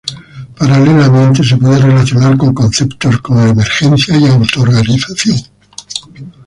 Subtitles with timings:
[0.57, 5.37] Paralelamente se puede relacionar con conceptos como emergencia y autoorganización.